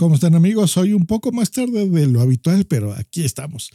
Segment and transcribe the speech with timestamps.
[0.00, 0.78] ¿Cómo están, amigos?
[0.78, 3.68] Hoy un poco más tarde de lo habitual, pero aquí estamos.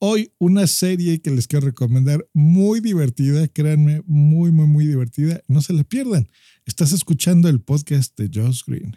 [0.00, 5.40] Hoy una serie que les quiero recomendar muy divertida, créanme, muy, muy, muy divertida.
[5.46, 6.28] No se la pierdan.
[6.66, 8.96] Estás escuchando el podcast de Josh Green.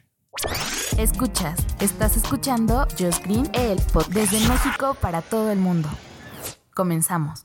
[0.98, 5.88] Escuchas, estás escuchando Josh Green, el podcast desde México para todo el mundo.
[6.74, 7.44] Comenzamos.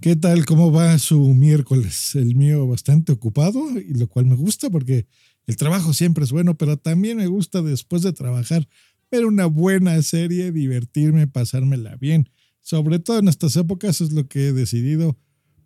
[0.00, 0.46] ¿Qué tal?
[0.46, 2.14] ¿Cómo va su miércoles?
[2.14, 5.06] El mío bastante ocupado, y lo cual me gusta porque
[5.46, 8.68] el trabajo siempre es bueno, pero también me gusta después de trabajar
[9.10, 12.28] ver una buena serie, divertirme, pasármela bien.
[12.60, 15.16] Sobre todo en estas épocas es lo que he decidido,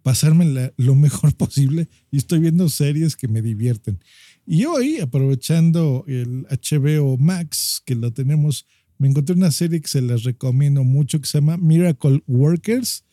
[0.03, 4.01] pasármela lo mejor posible y estoy viendo series que me divierten.
[4.47, 8.67] Y hoy, aprovechando el HBO Max, que lo tenemos,
[8.99, 13.05] me encontré una serie que se las recomiendo mucho que se llama Miracle Workers.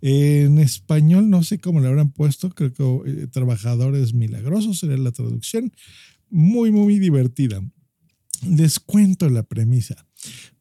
[0.00, 5.12] En español no sé cómo le habrán puesto, creo que eh, Trabajadores Milagrosos sería la
[5.12, 5.72] traducción.
[6.30, 7.62] Muy, muy divertida.
[8.48, 10.06] Les cuento la premisa.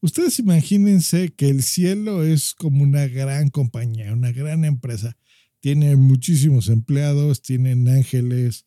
[0.01, 5.17] Ustedes imagínense que el cielo es como una gran compañía, una gran empresa.
[5.59, 8.65] Tiene muchísimos empleados, tienen ángeles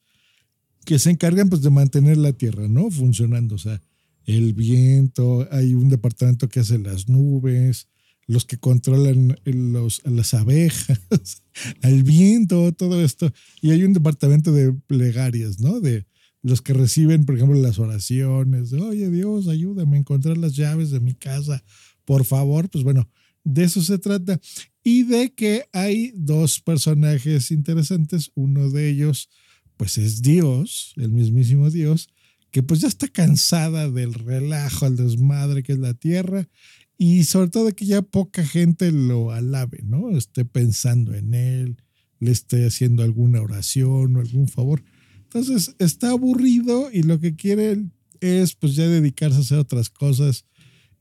[0.85, 2.91] que se encargan pues de mantener la tierra, ¿no?
[2.91, 3.55] Funcionando.
[3.55, 3.81] O sea,
[4.25, 7.89] el viento, hay un departamento que hace las nubes,
[8.27, 11.01] los que controlan los, las abejas,
[11.83, 13.33] el viento, todo esto.
[13.63, 15.81] Y hay un departamento de plegarias, ¿no?
[15.81, 16.07] De
[16.43, 20.91] los que reciben, por ejemplo, las oraciones, de, oye Dios, ayúdame a encontrar las llaves
[20.91, 21.65] de mi casa,
[22.05, 22.69] por favor.
[22.71, 23.09] Pues bueno,
[23.45, 24.41] de eso se trata.
[24.85, 29.29] Y de que hay dos personajes interesantes, uno de ellos,
[29.77, 32.09] pues es Dios, el mismísimo Dios,
[32.51, 36.49] que pues ya está cansada del relajo, al desmadre que es la tierra
[36.97, 40.11] y sobre todo de que ya poca gente lo alabe, ¿no?
[40.11, 41.83] Esté pensando en él,
[42.19, 44.83] le esté haciendo alguna oración o algún favor.
[45.29, 47.85] Entonces está aburrido y lo que quiere
[48.21, 50.47] es pues ya dedicarse a hacer otras cosas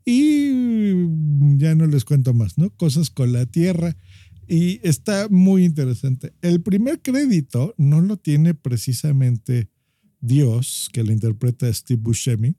[0.06, 0.50] y
[1.58, 2.70] ya no les cuento más, ¿no?
[2.76, 3.96] Cosas con la tierra
[4.48, 6.34] y está muy interesante.
[6.42, 9.70] El primer crédito no lo tiene precisamente
[10.20, 12.56] Dios, que lo interpreta Steve Buscemi,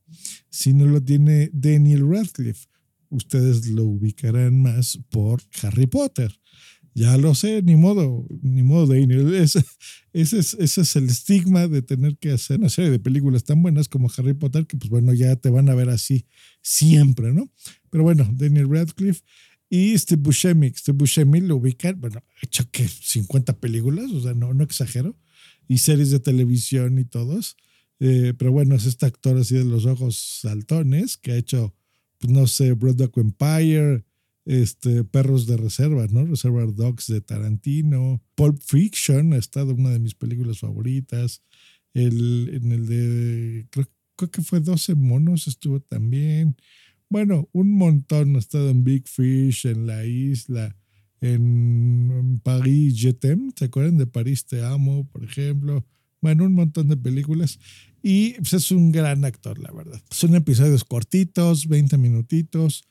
[0.49, 2.67] sino lo tiene Daniel Radcliffe
[3.11, 6.39] ustedes lo ubicarán más por Harry Potter.
[6.95, 9.65] Ya lo sé, ni modo, ni modo de ese,
[10.13, 13.63] ese, es, ese es el estigma de tener que hacer una serie de películas tan
[13.63, 16.27] buenas como Harry Potter, que pues bueno, ya te van a ver así
[16.63, 17.51] siempre, ¿no?
[17.91, 19.23] Pero bueno, Daniel Radcliffe
[19.71, 20.73] y Steve Buscemi.
[20.75, 25.17] Steve Buscemi lo ubican, bueno, ha hecho que 50 películas, o sea, no, no exagero,
[25.69, 27.57] y series de televisión y todos.
[28.01, 31.75] Eh, pero bueno, es este actor así de los ojos saltones que ha hecho
[32.19, 34.05] pues, no sé, Broadway Empire,
[34.49, 36.25] este, Perros de Reserva, ¿no?
[36.25, 41.43] Reservoir Dogs de Tarantino, Pulp Fiction, ha estado una de mis películas favoritas,
[41.93, 46.57] el, en el de, creo, que fue 12 monos, estuvo también.
[47.11, 50.75] Bueno, un montón, ha estado en Big Fish, en La Isla,
[51.21, 53.15] en Paris Je
[53.55, 55.87] ¿se acuerdan de París Te Amo, por ejemplo?
[56.23, 57.59] Bueno, un montón de películas.
[58.03, 60.01] Y pues, es un gran actor, la verdad.
[60.11, 62.88] Son episodios cortitos, 20 minutitos.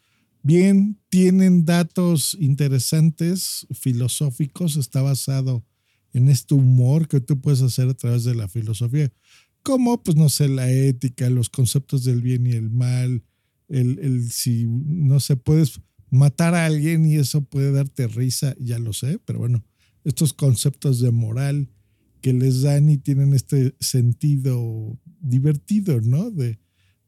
[0.47, 4.77] Bien, tienen datos interesantes, filosóficos.
[4.77, 5.65] Está basado
[6.13, 9.11] en este humor que tú puedes hacer a través de la filosofía.
[9.61, 13.25] Como, pues, no sé, la ética, los conceptos del bien y el mal,
[13.67, 15.81] el, el si, no sé, puedes
[16.11, 19.65] matar a alguien y eso puede darte risa, ya lo sé, pero bueno,
[20.05, 21.67] estos conceptos de moral
[22.21, 26.31] que les dan y tienen este sentido divertido, ¿no?
[26.31, 26.57] De,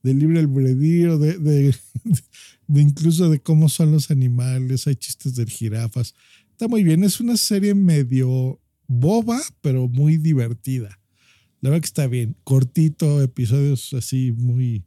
[0.04, 1.75] de libre albedrío, de, de,
[2.68, 6.13] de, incluso de cómo son los animales, hay chistes de jirafas.
[6.51, 11.00] Está muy bien, es una serie medio boba, pero muy divertida.
[11.62, 14.86] La verdad que está bien, cortito, episodios así muy,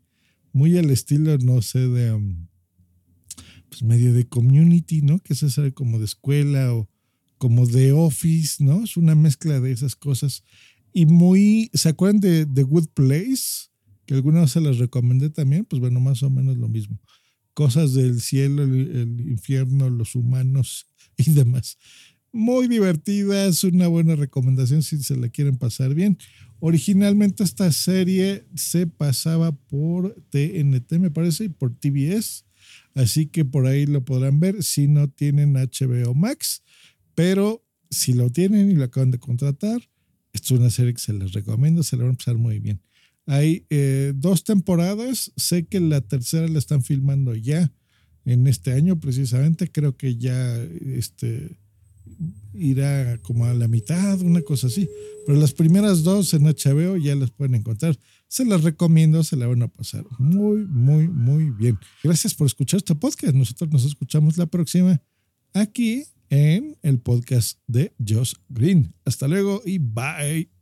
[0.52, 2.46] muy al estilo, no sé, de um,
[3.68, 5.18] pues medio de community, ¿no?
[5.18, 6.88] Que es esa como de escuela o
[7.38, 8.84] como The Office, ¿no?
[8.84, 10.44] Es una mezcla de esas cosas.
[10.92, 13.71] Y muy, ¿se acuerdan de The Good Place?
[14.06, 17.00] Que algunas se las recomendé también, pues bueno, más o menos lo mismo.
[17.54, 21.78] Cosas del cielo, el, infierno, los humanos y demás.
[22.32, 26.18] muy divertida, es una buena recomendación si se la quieren pasar bien.
[26.60, 32.44] Originalmente esta serie se pasaba por TNT, me parece, y por TBS,
[32.94, 36.62] así que por ahí lo podrán ver si no tienen HBO Max,
[37.14, 39.82] pero si lo tienen y lo acaban de contratar,
[40.32, 42.80] es una serie que se les recomiendo, se la van a pasar muy bien.
[43.26, 47.72] Hay eh, dos temporadas, sé que la tercera la están filmando ya
[48.24, 51.58] en este año precisamente, creo que ya este,
[52.54, 54.88] irá como a la mitad, una cosa así.
[55.26, 57.98] Pero las primeras dos en HBO ya las pueden encontrar.
[58.28, 61.78] Se las recomiendo, se la van a pasar muy, muy, muy bien.
[62.02, 63.34] Gracias por escuchar este podcast.
[63.34, 65.00] Nosotros nos escuchamos la próxima
[65.52, 68.94] aquí en el podcast de Josh Green.
[69.04, 70.61] Hasta luego y bye.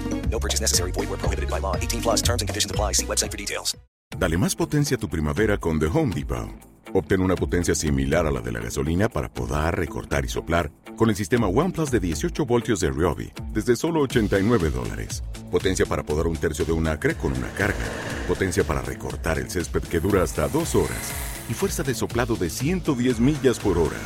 [0.31, 0.91] No purchase necessary.
[0.91, 1.75] Void where prohibited by law.
[1.75, 2.93] 18 plus terms and conditions apply.
[2.93, 3.77] See website for details.
[4.17, 6.49] Dale más potencia a tu primavera con The Home Depot.
[6.93, 11.09] Obtén una potencia similar a la de la gasolina para podar, recortar y soplar con
[11.09, 15.23] el sistema OnePlus de 18 voltios de Ryobi desde solo 89 dólares.
[15.49, 17.85] Potencia para podar un tercio de un acre con una carga.
[18.27, 21.11] Potencia para recortar el césped que dura hasta dos horas.
[21.49, 23.97] Y fuerza de soplado de 110 millas por hora.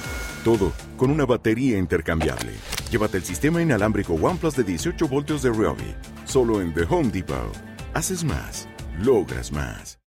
[0.44, 2.54] Todo con una batería intercambiable.
[2.95, 5.94] Llévate el sistema inalámbrico OnePlus de 18 voltios de Ryobi.
[6.24, 7.51] Solo en The Home Depot.
[7.94, 8.69] Haces más.
[9.01, 10.00] Logras más.